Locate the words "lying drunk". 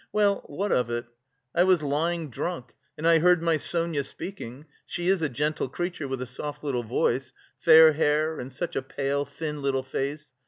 1.83-2.73